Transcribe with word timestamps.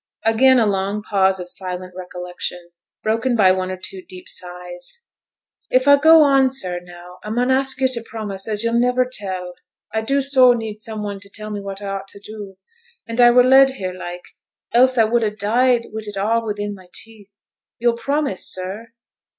Again 0.25 0.57
a 0.57 0.65
long 0.65 1.03
pause 1.03 1.39
of 1.39 1.47
silent 1.47 1.93
recollection, 1.95 2.71
broken 3.03 3.35
by 3.35 3.51
one 3.51 3.69
or 3.69 3.77
two 3.77 4.01
deep 4.01 4.27
sighs. 4.27 5.03
'If 5.69 5.87
I 5.87 5.95
go 5.97 6.23
on, 6.23 6.49
sir, 6.49 6.79
now, 6.81 7.19
I 7.23 7.29
mun 7.29 7.51
ask 7.51 7.79
yo' 7.79 7.85
to 7.85 8.03
promise 8.09 8.47
as 8.47 8.63
yo'll 8.63 8.79
niver 8.79 9.05
tell. 9.13 9.53
I 9.93 10.01
do 10.01 10.23
so 10.23 10.53
need 10.53 10.79
some 10.79 11.03
one 11.03 11.19
to 11.19 11.29
tell 11.29 11.51
me 11.51 11.61
what 11.61 11.83
I 11.83 11.89
ought 11.89 12.07
to 12.07 12.19
do, 12.19 12.57
and 13.07 13.21
I 13.21 13.29
were 13.29 13.43
led 13.43 13.75
here, 13.75 13.93
like, 13.93 14.23
else 14.71 14.97
I 14.97 15.03
would 15.03 15.21
ha' 15.21 15.37
died 15.37 15.83
wi' 15.93 16.01
it 16.07 16.17
all 16.17 16.43
within 16.47 16.73
my 16.73 16.87
teeth. 16.93 17.49
Yo'll 17.77 17.93
promise, 17.95 18.51
sir?' 18.51 18.93